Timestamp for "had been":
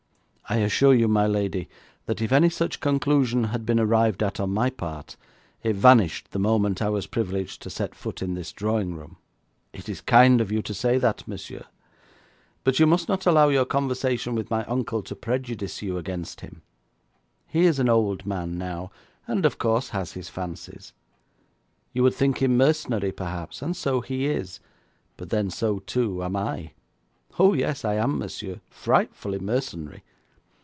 3.45-3.79